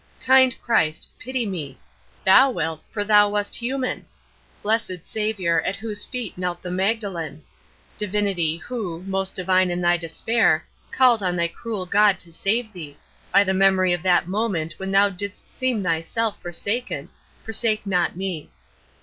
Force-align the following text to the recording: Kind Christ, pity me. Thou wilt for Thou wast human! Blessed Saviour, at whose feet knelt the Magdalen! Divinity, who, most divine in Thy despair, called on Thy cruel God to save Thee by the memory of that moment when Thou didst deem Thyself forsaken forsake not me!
Kind 0.25 0.59
Christ, 0.63 1.07
pity 1.19 1.45
me. 1.45 1.77
Thou 2.25 2.49
wilt 2.49 2.83
for 2.89 3.03
Thou 3.03 3.29
wast 3.29 3.53
human! 3.53 4.03
Blessed 4.63 5.05
Saviour, 5.05 5.61
at 5.61 5.75
whose 5.75 6.05
feet 6.05 6.35
knelt 6.39 6.63
the 6.63 6.71
Magdalen! 6.71 7.43
Divinity, 7.99 8.57
who, 8.57 9.03
most 9.03 9.35
divine 9.35 9.69
in 9.69 9.79
Thy 9.79 9.97
despair, 9.97 10.65
called 10.89 11.21
on 11.21 11.35
Thy 11.35 11.47
cruel 11.49 11.85
God 11.85 12.17
to 12.21 12.33
save 12.33 12.73
Thee 12.73 12.97
by 13.31 13.43
the 13.43 13.53
memory 13.53 13.93
of 13.93 14.01
that 14.01 14.27
moment 14.27 14.73
when 14.77 14.89
Thou 14.89 15.09
didst 15.09 15.47
deem 15.59 15.83
Thyself 15.83 16.41
forsaken 16.41 17.09
forsake 17.43 17.85
not 17.85 18.15
me! 18.17 18.49